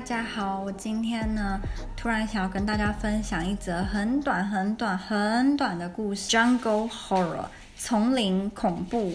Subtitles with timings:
[0.00, 1.60] 大家好，我今天呢
[1.94, 7.44] 突然想要跟大家分享一则很短、很短、很短的故事—— Jungle Horror，
[7.76, 9.14] 丛林恐怖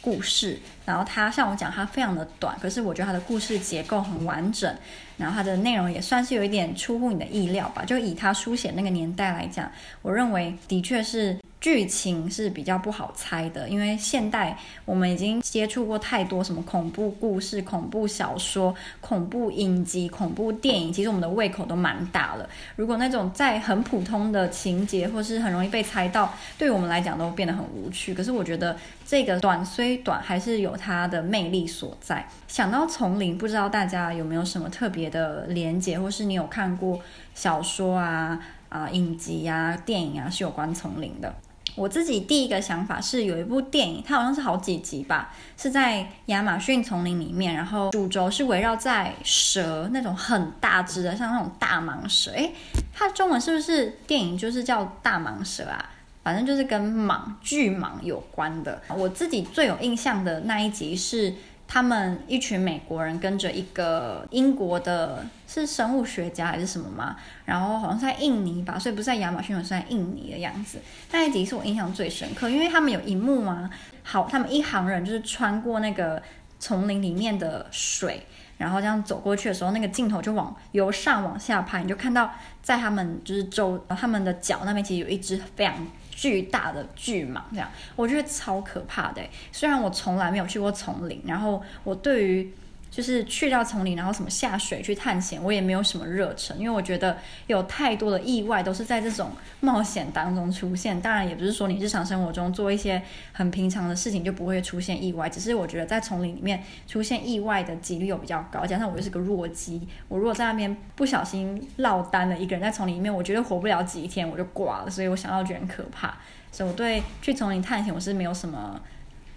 [0.00, 0.58] 故事。
[0.84, 4.76] 然后它像我讲，它非常的短，可是我觉得它的故事结构很完整，
[5.16, 7.84] 然后它的内容也算是有一点出乎你的意料吧。
[7.84, 9.70] 就以它书写那个年代来讲，
[10.02, 11.38] 我认为的确是。
[11.60, 22.48] 剧情是比较不好猜的，因为现代我们已经接触过太多什么恐怖故事、恐怖小说、恐怖影集、恐怖电影，其实我们的胃口都蛮大了。
[22.76, 28.14] 如果那种在很普通的情节或是很容易被猜到，对我们来讲都变得很无趣。
[28.14, 32.28] 可是我觉得这个短虽短，还是有它的魅力所在。
[32.46, 37.00] 想到丛林，不知道大家有没有什么特别的连结，或是你有看过
[37.34, 38.38] 小说啊、
[38.68, 41.34] 啊影集啊、电影啊是有关丛林的？
[41.74, 52.30] 我自己第一个想法是有一部电影，它好像是好几集吧，是在亚马逊丛林里面，然后主轴是围绕在蛇那种很大只的，像那种大蟒蛇。
[52.30, 52.52] 诶，
[52.94, 55.90] 它中文是不是电影就是叫大蟒蛇啊？
[56.22, 58.80] 反正就是跟蟒、巨蟒有关的。
[58.96, 61.34] 我自己最有印象的那一集是。
[61.68, 67.16] 他们一群美国人跟着一个英国的，是生物学家还是什么吗？
[67.44, 70.78] 然后好像是在印尼吧，所以不是在亚马逊，是在印尼的样子。
[71.10, 73.68] 那一集是我印象最深刻，因为他们有一幕嘛，
[74.02, 76.22] 好，他们一行人就是穿过那个
[76.60, 78.24] 丛林里面的水，
[78.58, 82.30] 然后这样走过去的时候，那个镜头就往由上往下拍，你就看到
[82.62, 85.74] 在他们就是周他们的脚那边其实有一只非常。
[86.16, 89.22] 巨大的巨蟒，这样我觉得超可怕的。
[89.52, 92.52] 虽然我从来没有去过丛林，然后我对于。
[92.96, 100.98] 就是去到丛林，然后什么下水去探险，我也没有什么热忱，因为我觉得有太多的意外都是在这种冒险当中出现。
[100.98, 103.02] 当然，也不是说你日常生活中做一些
[103.34, 108.64] 很平常的事情就不会出现意外，只是我觉得在丛林里面出现意外的几率有比较高。
[108.64, 114.88] 加上我又是个弱鸡，我如果在那边不小心落单了，一个人在丛林里面，我觉得活不了几天我就挂了。
[114.88, 116.16] 所以我想到觉得很可怕，
[116.50, 118.80] 所以我对去丛林探险我是没有什么。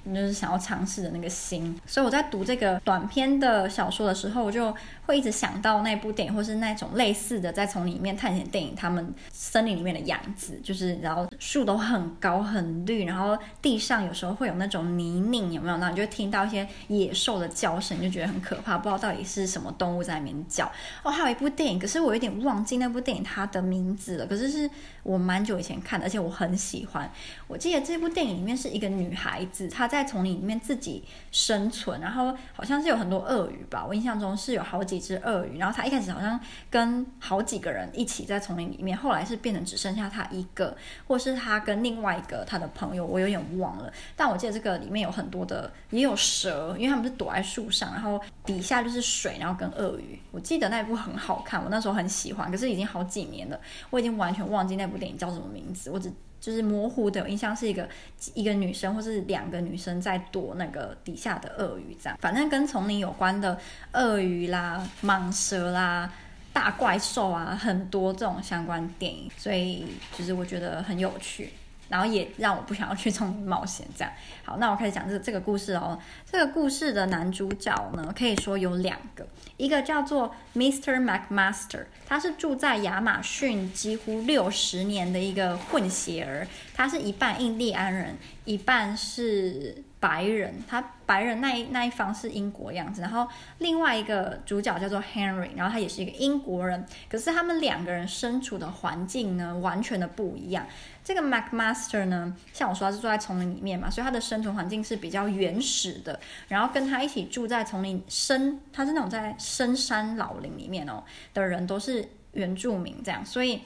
[0.06, 4.74] 就是想要尝试的那个心，所以我在读这个短篇的小说的时候，我就
[5.06, 15.78] 会一直想到那部电影，或是那种类似的在丛林里面探险电影，他们森林里面的样子，就是然后树都很高很绿，然后地上有时候会有那种泥泞，有没有？
[15.78, 20.72] 那你就听到一些野兽的叫声，就觉得很可怕，不知道到底是什么动物在那边叫。
[21.04, 24.70] 哦，还有一部电影，可是我有点忘记那部电影它的名字了，可是是
[25.04, 27.12] 我蛮久以前看的，而且我很喜欢。
[27.48, 36.40] 我记得这部电影里面是一个女孩子，她在丛林里面自己生存，然后好像是有很多鳄鱼吧，我印象中是有好几只鳄鱼，然后她一开始好像
[36.70, 40.78] 跟好几个人一起在丛林里面，后来是变成只剩下她一个，
[41.08, 56.12] 或是她跟另外一个她的朋友，我有点忘了，但我记得这个里面有很多的，也有蛇，因为他们是躲在树上，然后底下就是水，然后跟鳄鱼，我记得那一部很好看，我那时候很喜欢，可是已经好几年了，我已经完全忘记那部电影叫什么名字，我只。
[56.40, 57.88] 就是模糊的印象，是一个
[58.34, 62.18] 一个女生或是两个女生在躲那个底下的鳄鱼，这样。
[62.22, 63.60] 反正跟丛林有关的
[63.94, 66.12] 鳄鱼啦、蟒蛇啦、
[66.54, 69.86] 大怪兽啊，很多这种相关电影，所以
[70.18, 71.52] 就是我觉得很有趣。
[71.90, 74.14] 然后也让我不想要去丛林冒险，这样。
[74.46, 76.00] 好，那我开始讲这这个故事哦。
[76.32, 79.28] 这个故事的男主角呢，可以说有两个，
[79.58, 81.04] 一个叫做 Mr.
[81.04, 90.64] McMaster，他是住在亚马逊几乎六十年的一个混血儿，他是一半印第安人，一半是白人。
[90.68, 93.28] 他白人那一那一方是英国样子，然后
[93.58, 100.66] 另外一个主角叫做 Henry，然后他也是一个英国人，可是他们两个人身处的环境呢，完全的不一样。
[101.04, 106.20] 这个 Macmaster 呢，像我说他是住在丛林里面嘛，所以他的生存环境是比较原始的。
[106.48, 113.62] 然后跟他一起住在丛林深，他是那种在深山老林里面哦的人，都是原住民这样，所以，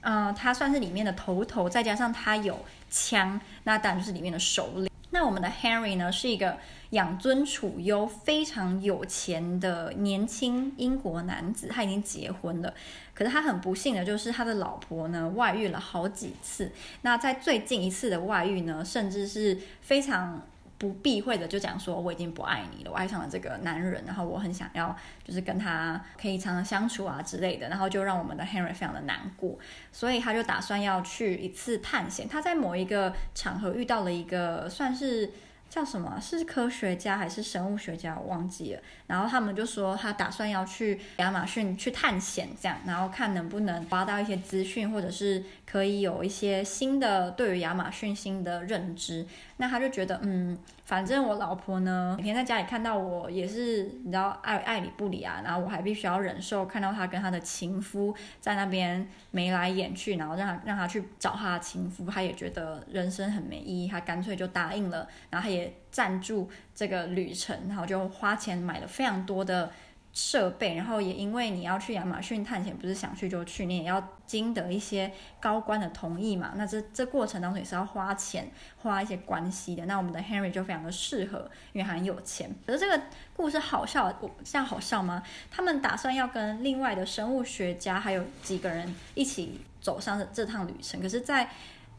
[0.00, 2.58] 呃，他算是里面的头头，再加上他有
[2.90, 4.87] 枪，那当然就是里面的首领。
[5.10, 6.58] 那我们的 Henry 呢，是一个
[6.90, 12.74] 养尊处优、非常有钱的年轻英国男子，他已经结婚了。
[13.14, 16.70] 可是他很不幸的就是他的老婆呢外遇了好几次。
[17.02, 20.46] 那在最近一次的外遇呢，甚至是非常
[20.78, 29.58] 不避讳的就讲说，我已经不爱你了，我爱上了这个男人，然后我很想要就是跟他可以常常相处啊之类的，然后就让我们的 Henry 非常的难过，
[29.90, 32.28] 所以他就打算要去一次探险。
[32.28, 35.32] 他在某一个场合遇到了一个算是
[35.70, 36.18] 叫什么？
[36.20, 38.18] 是科学家还是生物学家？
[38.18, 38.80] 我忘记了。
[39.06, 49.26] 然后他们就说他打算要去亚马逊去探险，这样，然后看能不能挖到一些资讯，或者是可以有一些新的对于亚马逊新的认知。
[49.58, 50.56] 那他就觉得，嗯，
[50.88, 55.42] 反正我老婆呢，每天在家里看到我也是，你知道爱爱理不理啊。
[55.44, 65.06] 然后我还必须要忍受看到她跟她的情夫在那边眉来眼去，然后让她让她去找她的情夫，她也觉得人生很没意义，她干脆就答应了。
[65.28, 65.52] 然后他。
[65.54, 69.72] 也赞助这个旅程，然后就花钱买了非常多的
[70.20, 76.54] 设备，然后也因为你要去亚马逊探险，不是想去就去，你也要经得一些高官的同意嘛。
[76.56, 79.86] 那这这过程当中也是要花钱，花一些关系的。
[79.86, 82.52] 那我们的 Henry 就非常的适合，因为他很有钱。
[82.66, 83.00] 可是这个
[83.32, 85.22] 故事好笑，我这样好笑吗？
[85.52, 91.48] 他们打算要跟另外的生物学家还有几个人一起走上这趟旅程，可是，在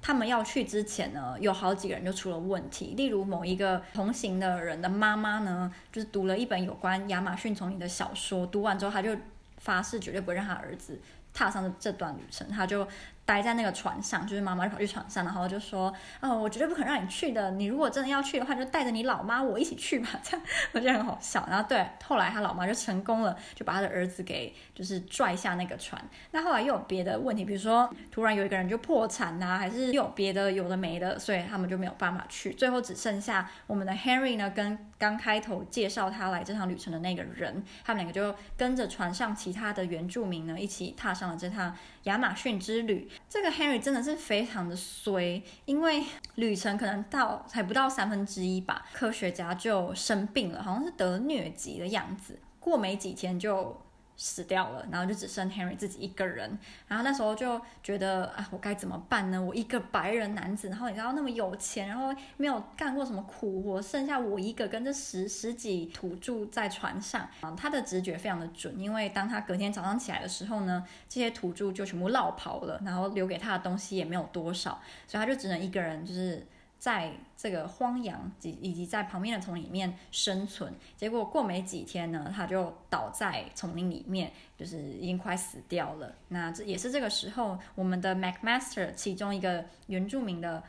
[0.01, 2.93] 他们要去之前呢，有好几个人就出了问题。
[2.95, 9.15] 例如某一个同行的人的妈妈呢，就是读了一本有关亚马逊丛林的小说，读完之后他就
[9.57, 10.99] 发誓绝对不会让他儿子
[11.33, 12.87] 踏上这段旅程，他就。
[13.25, 17.51] 待在那个船上，就是妈妈就跑去船上，然后就说：“哦，我绝对不可能让你去的。
[17.51, 21.45] 你如果真的要去的话，就带着你老妈我一起去吧。”这样我觉得很好笑。
[21.47, 26.03] 然后对，后来他老妈就成功了，就把他的儿子给就是拽下那个船。
[26.31, 32.51] 那后来又有别的问题，比如说突然有一个人就破产呐、还是又有别的有的没的，所以他们就没有办法去。
[32.55, 43.09] 最后只剩下我们的 Henry 呢，跟刚开头介绍他来这趟旅程的那个人，他们两个就跟着船上其他的原住民呢，一起踏上这趟亚马逊之旅。
[43.29, 46.03] 这个 Henry 真的是非常的衰，因为
[46.35, 53.81] 旅程可能到才不到三分之一吧，科学家就生病了，好像是得了疟疾的样子，过没几天就。
[54.21, 56.59] 死掉了，然后就只剩 Henry 自己一个人。
[56.87, 59.41] 然后那时候就觉得啊，我该怎么办呢？
[59.41, 67.21] 我一个白人男子，然后你知道那么有钱，然后没有干过什么苦活，剩下我一个跟这十十几土著在船上。
[67.39, 76.45] 啊，他的直觉非常的准，因为当他隔天早上起来的时候呢，这些土著就全部落跑了，然后留给他的东西也没有多少，所以他就只能一个人就是。
[76.79, 86.15] 在这个荒洋及以及在旁边的丛林里面生存，结果过没几天呢，他就倒在丛林里面，就是已经快死掉了。
[86.29, 90.63] 那这也是这个时候，我们的 Macmaster 其中一个原住民的。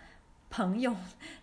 [0.53, 0.93] 朋友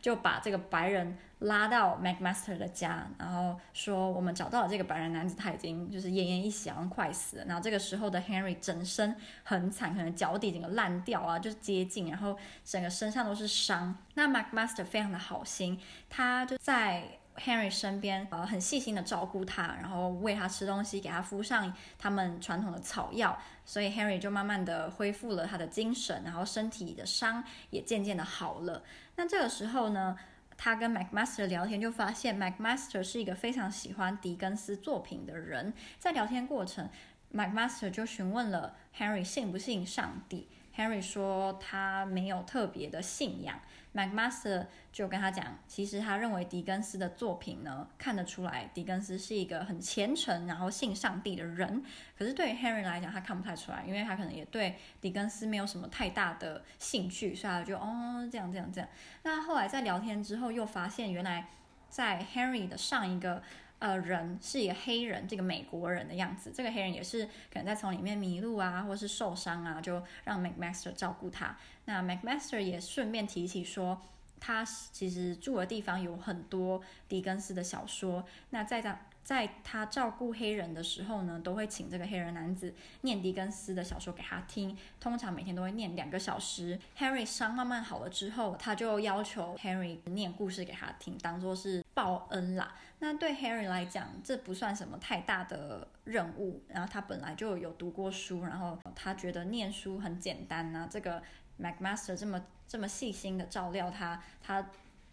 [0.02, 13.96] 就把这个白人拉到 Macmaster 的家，然后说：“我们找到了这个白人男子，他已经就是奄奄一息，然后快死了。”然后这个时候的 Henry 整身很惨，可能脚底整个烂掉啊，就是接近，然后整个身上都是伤。
[14.16, 15.80] 那 Macmaster 非常的好心，
[16.10, 17.04] 他就在。
[17.38, 28.82] Henry 身边，呃，很细心的照顾他，然后喂他吃东西，给他敷上他们传统的草药，所以 Henry 就慢慢的恢复了他的精神，然后身体的伤也渐渐的好了。
[29.18, 30.18] 那这个时候呢，
[30.58, 35.72] 他跟 Macmaster 聊天，就发现 Macmaster 是一个非常喜欢狄更斯作品的人。
[36.00, 36.90] 在聊天过程
[37.34, 40.48] ，Macmaster 就询问了 Henry 信不信上帝。
[40.76, 43.60] Henry 说他没有特别的信仰
[43.98, 51.84] MacMaster 就跟他讲，其实他认为狄更斯的作品呢，看得出来狄更斯是一个很虔诚，然后信上帝的人。
[52.16, 58.88] 可是对于 Harry 来讲，他看不太出来，因为他可能也对狄更斯没有什么太大的兴趣，所以他就哦这样这样这样。
[59.24, 61.48] 那后来在聊天之后，又发现原来
[61.90, 63.42] 在 Harry 的上一个。
[63.80, 66.52] 呃，人是一个黑人，这个美国人的样子。
[66.54, 71.58] 这个黑人也是可能在从里面迷路啊，或是受伤啊，就让 McMaster 照顾他。
[71.86, 74.02] 那 McMaster 也顺便提起说，
[74.40, 78.26] 他其实住的地方有很多狄更斯的小说。
[78.50, 79.00] 那在他。
[79.28, 86.80] 在他照顾黑人的时候呢，都会请这个黑人男子念狄更斯的小说给他听，通常每天都会念两个小时。
[86.98, 92.76] Harry 伤慢慢好了之后，他就要求 Harry 念故事给他听，当做是报恩啦。
[93.00, 96.62] 那对 Harry 来讲，这不算什么太大的任务。
[96.68, 100.88] 然后他本来就有读过书，然后他觉得念书很简单呐。
[100.88, 101.24] 这个
[101.58, 104.64] Mac Master 这么这么细心的照料他，他。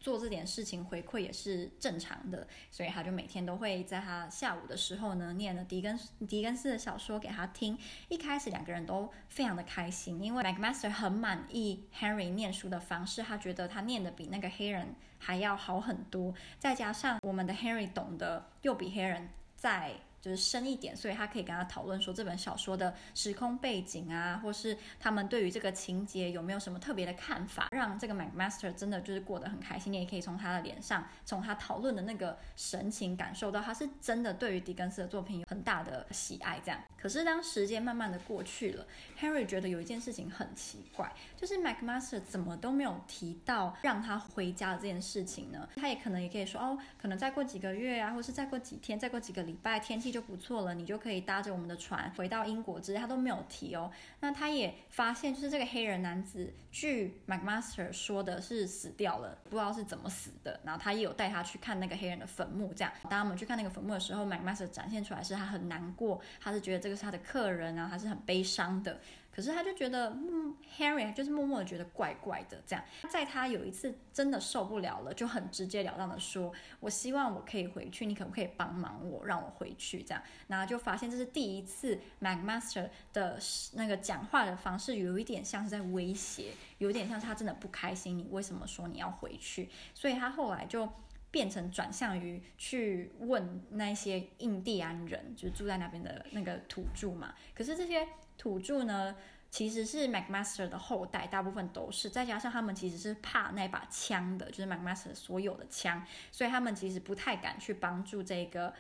[0.05, 7.79] 做这点事情回馈也是正常的，所以他就每天都会在他下午的时候呢，念了狄更狄更斯的小说给他听。
[8.11, 16.35] 一开始两个人都非常的开心，因为 MacMaster 很满意 Henry 念书的方式，他觉得他念的比那个黑人还要好很多。
[16.59, 19.93] 再加上我们的 Henry 懂得又比黑人再
[20.25, 29.93] 就是深一点，所以他可以跟他讨论说这本小说的时空背景啊，或是他们对于这个情节有没有什么特别的看法，让这个 McMaster 真的就是过得很开心。
[29.93, 36.59] 你也可以从他的脸上，从他讨论的那个神情感受到他是真的对于狄更斯的作品有很大的喜爱。
[36.65, 38.87] 这样，可是当时间慢慢的过去了
[39.21, 45.69] ，Henry 觉得有一件事情很奇怪，就是 McMaster 怎么都没有提到让他回家的这件事情呢？
[45.77, 53.91] 他也可能也可以说哦，可能再过几个月啊，或是再过几天，再过几个礼拜，天气就不错了，你就可以搭着我们的船回到英国之类，他都没有提哦。
[54.21, 60.61] 那他也发现，就是这个黑人男子，据 Macmaster 说的是死掉了，不知道是怎么死的。
[60.63, 62.93] 然后他也有带他去看那个黑人的坟墓，这样。
[63.11, 69.01] 当他们去看那个坟墓的时候 Macmaster 展现出来是他很难过，他是觉得这个是他的客人然后，他是很悲伤的。
[69.35, 72.85] 可是他就觉得，嗯，Harry 就是默默的觉得怪怪的，这样。
[73.11, 83.39] 在他有一次真的受不了了，就很直截了当的说：“我希望我可以回去，你可不可以帮忙我，让我回去？”这样，然后就发现这是第一次 McMaster 的
[83.73, 89.69] 那个讲话的方式有一点像是在威胁，有点像是他真的不开心，你为什么说你要回去？
[89.95, 90.89] 所以他后来就。
[91.31, 97.35] 变成转向于去问那些印第安人，就是住在那边的那个土著嘛。
[97.53, 99.15] 可是这些土著呢，
[99.51, 102.11] 其实是 Macmaster 的后代，大部分都是。
[102.11, 108.75] 再加上他们其实是怕那把枪的，就是 Macmaster 所有的枪，所以他们其实不太敢去帮助这个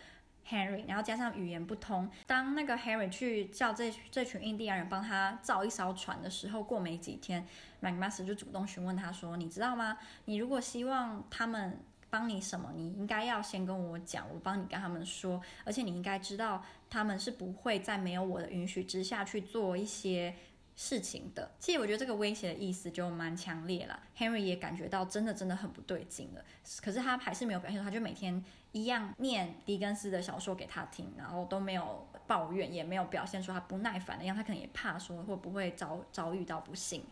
[0.49, 0.85] Henry。
[0.89, 7.47] 然后加上语言不通，当那个 Henry 去叫这这群印第安人帮他造一艘船的时候，过没几天
[7.83, 9.99] ，Macmaster 就主动询问他说：“你知道吗？
[10.25, 11.81] 你如果希望他们……”
[12.11, 12.71] 帮你什么？
[12.77, 15.43] 你应该要先跟我讲，我帮你跟他们说。
[15.65, 20.33] 而且你应该知道，他们是不会在没有我的允许之下去做一些
[20.77, 21.51] 事情的。
[21.59, 23.99] 其实我觉得这个威胁的意思就蛮强烈了。
[24.17, 26.45] Henry 也感觉到真的真的很不对劲了，
[26.81, 34.37] 可是他还是没有表现，他就每天一样念狄更斯的小说给他听，然后都没有抱怨，也没有表现出他不耐烦的样。
[34.37, 37.03] 他可能也怕说会不会遭遭遇到不幸。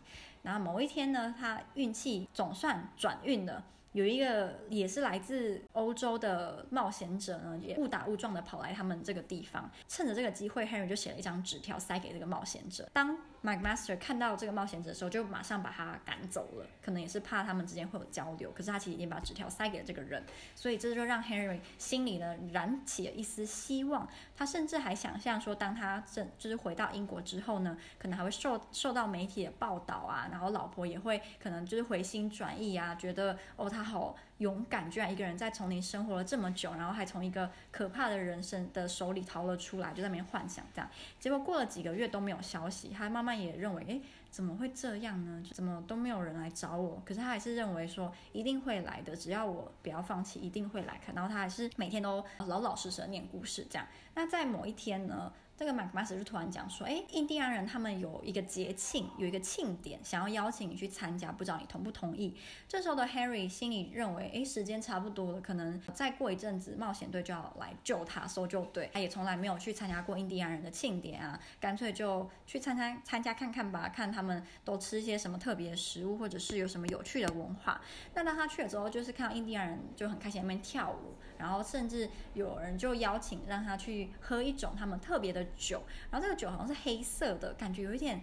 [0.42, 3.64] 然后某一天呢，他运气总算转运了。
[3.92, 12.88] 有一个也是来自欧洲的冒险者呢，也误打误撞的跑来他们这个地方，趁着这个机会，Henry 就写了一张纸条塞给这个冒险者。
[12.94, 18.50] 当 McMaster 看到这个冒险者的时候，就马上把他赶走了，可能也是怕他们之间会有交流。
[18.52, 24.08] 可是他其实已经把纸条塞给了这个人，所以这就让 Henry 心里呢燃起了一丝希望。
[24.34, 33.81] 他甚至还想象说，当他正就是回到英国之后呢，可能还会受受到媒体的报道啊，然后老婆也会可能就是回心转意啊，觉得哦他。
[33.82, 40.90] 好勇敢，居然一个人在丛林生活了这么久，然后还从一个可怕的人生的手里逃了出来，就在那边幻想这样。
[41.18, 45.42] 结果过了几个月都没有消息，他慢慢也认为，哎，怎么会这样呢？
[45.52, 47.02] 怎么都没有人来找我？
[47.04, 51.14] 可是他还是认为说一定会来的，只要我不要放弃，一定会来看。
[51.14, 53.86] 然后他还是每天都老老实实念故事这样。
[54.14, 55.32] 那在某一天呢？
[55.56, 68.90] 这个 McMaster 就突然讲说：“哎，印第安人他们有一个节庆，有一个庆典，想要邀请你去参加，不知道你同不同意？”这时候的 Harry 心里认为：“哎，时间差不多了，可能再过一阵子，冒险队就要来救他，搜救队。
[68.92, 77.80] 他也从来没有去参加过印第安人的庆典啊，干脆就去参加参加看看吧，看他们都吃一些什么特别的食物，或者是有什么有趣的文化。
[78.14, 88.20] 那当他去了之后，就是看到印第安人就很开心在那边跳舞，然后甚至有人就邀请让他去喝一种他们特别的。”酒，然后这个酒好像是黑色的，感觉有一点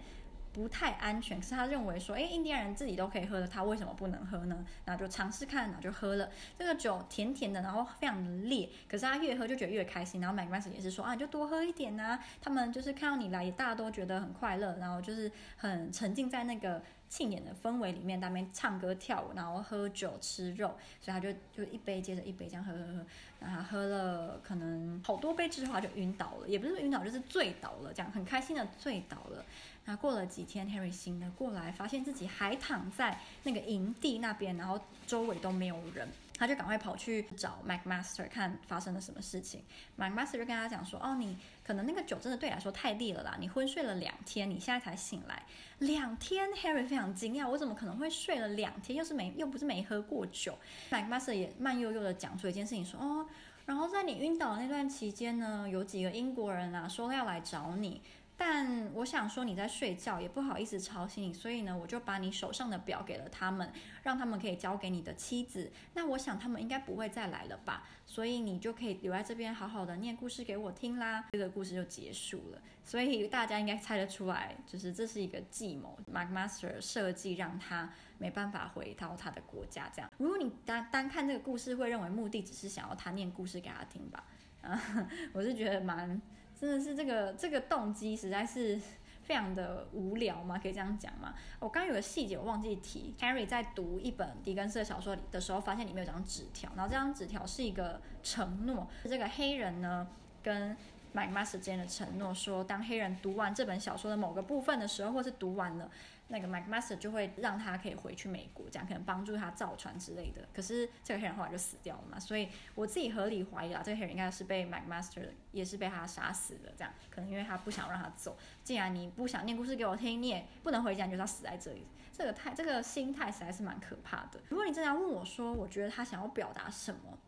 [0.52, 1.38] 不太安全。
[1.38, 4.64] 可是他认为说，哎，印第安人自己都可以喝的，他为什么不能喝呢？
[4.84, 8.68] 然后就尝试看，然后就喝了这个酒，甜甜的，然后非常的烈。
[8.88, 10.20] 可是他越喝就觉得越开心。
[10.20, 12.24] 然后 McMaster 也是说啊，就多喝一点呐、啊。
[12.40, 16.82] 他们就是看到你来，也大家都觉得很快乐，然后就是很沉浸在那个。
[17.10, 20.68] 庆典的氛围里面，那边唱歌跳舞，然后喝酒吃肉，
[21.00, 23.06] 所以他就就一杯接着一杯这样喝喝喝，
[23.40, 29.44] 然后喝了可能好多杯之后他就晕倒了，也不是晕倒，就是醉倒了，这样很开心的醉倒了。
[29.84, 36.08] 那过了几天，Harry 醒了过来，发现自己还躺在那个营地那边，然后周围都没有人。
[36.40, 39.62] 他就赶快跑去找 Mac Master 看发生了什么事情。
[39.96, 45.42] Mac Master 就跟他讲说：“哦，你可能那个酒真的对你来说太烈了啦，你昏睡了两天，你现在才醒来。
[45.80, 48.96] 两天，Harry 非常惊讶，我怎么可能会睡了两天？
[48.96, 50.56] 又是没又不是没喝过酒。
[50.88, 53.26] Mac Master 也慢悠悠的讲出一件事情说：“哦，
[53.66, 58.00] 然后在你晕倒的那段期间呢，有几个英国人啊说要来找你。”
[58.42, 63.70] 但我想说你在睡觉，也不好意思吵醒你，所以呢，我就把你手上的表给了他们，
[64.02, 65.70] 让他们可以交给你的妻子。
[65.92, 71.26] 那我想他们应该不会再来了吧，所以你就可以留在这边好好的念故事给我听啦。
[71.32, 72.62] 这个故事就结束了。
[72.82, 79.92] 所以大家应该猜得出来，就是这是一个计谋，McMaster 设计让他没办法回到他的国家。
[79.94, 84.24] 这样，如果你单单看这个故事，会认为目的只是想要他念故事给他听吧。
[84.62, 84.82] 啊，
[85.34, 86.20] 我是觉得蛮
[86.60, 88.78] 真的是这个这个动机实在是。
[89.22, 90.58] 非常的无聊嘛？
[90.58, 91.32] 可以这样讲吗？
[91.60, 100.08] 我刚刚有个细节我忘记提，Carry 在读一本狄更斯的小说里的时候，发现里面有张纸条，然后这张纸条是一个承诺，这个黑人呢
[100.42, 100.76] 跟。
[101.14, 105.90] McMaster 之间的承诺说，当黑人读完这本小说的某个部分的时候，或是读完了，
[106.28, 110.46] 那个 McMaster 就会让他可以回去美国，这样可能帮助他造船之类的。
[110.54, 118.36] 可是这个黑人后来就死掉了嘛，所以我自己合理怀疑啊，这个黑人应该是被 McMaster 也是被他杀死的，这样可能因为他不想让他走。
[118.62, 121.84] 既然你不想念故事给我听，你也不能回家，你就是要死在这里。
[122.12, 124.40] 这个态，这个心态实在是蛮可怕的。
[124.48, 127.18] 如果你真的要问我说，我觉得他想要表达什么，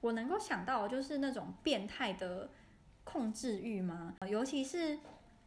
[0.00, 2.48] 我能够想到的就是那种变态的。
[3.10, 4.14] 控制欲吗？
[4.28, 4.98] 尤其是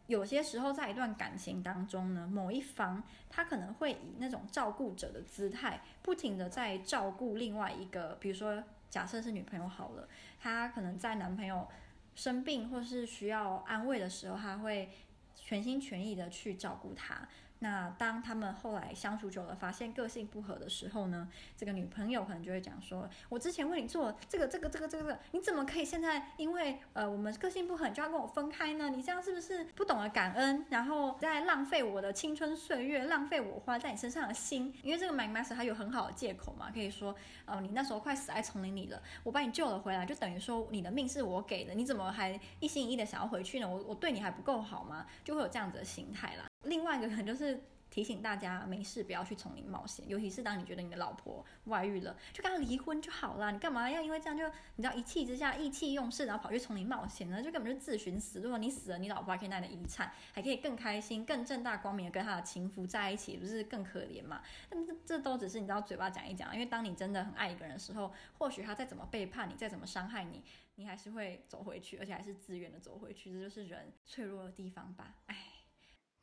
[0.07, 11.67] 有些时候，在一段感情当中呢，某一方他可能会以那种照顾者的姿态，不停的在照顾另外一个，比如说，假设是女朋友好了，她可能在男朋友
[12.15, 14.89] 生病或是需要安慰的时候，她会
[15.35, 17.29] 全心全意的去照顾他。
[17.63, 28.89] 那当他们后来相处久了，发现个性不合的时候呢，这个女朋友可能就会讲说：“我之前为你做这个、这个、这个、这个，你怎么可以现在因为呃我们个性不合，你就要跟我分开呢？
[28.89, 34.73] 你这样是不是不懂得感恩，然后在浪费我的青春岁月，浪费我花在你身上的心？
[34.81, 37.15] 因为这个 McMaster 他有很好的借口嘛，可以说
[37.45, 43.69] 哦、你那时候快死在丛林里了，我把你救了回来，就等于说你的命是我给的，你怎么还一心一意的想要回去呢？
[43.69, 45.05] 我我对你还不够好吗？
[45.23, 46.50] 就会有这样子的心态啦。
[46.63, 47.63] 另外一个可能就是。
[47.91, 53.51] 提醒大家没事不要去丛林冒险，尤其是当你觉得你的老婆外遇了，就跟他离婚就好了。
[53.51, 57.43] 你干嘛要因为这样就你知道一气之下意气用事，然后跑去丛林冒险呢？
[57.43, 58.45] 就根本就自寻死路。
[58.45, 64.41] 如果你死了，你老婆还可以拿你的遗产，还可以更开心、更正大光明的跟他的情夫在一起，不是更可怜吗？
[64.69, 70.41] 但这这都只是你知道嘴巴讲一讲，因为当你真的很爱一个人的时候，或许他再怎么背叛你，再怎么伤害你，
[70.75, 73.33] 你还是会走回去，而且还是自愿的走回去。
[73.33, 75.15] 这就是人脆弱的地方吧？
[75.25, 75.35] 哎。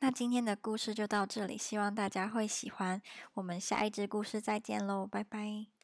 [0.01, 3.01] 那今天的故事就到这里，希望大家会喜欢。
[3.33, 5.78] 我们下一支故事再见喽，拜拜。